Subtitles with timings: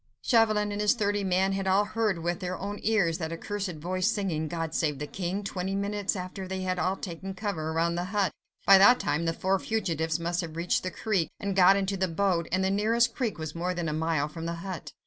[0.23, 4.07] Chauvelin and his thirty men had all heard with their own ears that accursed voice
[4.07, 7.93] singing "God save the King," fully twenty minutes after they had all taken cover around
[7.93, 8.31] the hut;
[8.65, 12.07] by that time the four fugitives must have reached the creek, and got into the
[12.07, 14.91] boat, and the nearest creek was more than a mile from the hut.